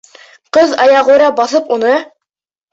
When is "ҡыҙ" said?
0.57-0.73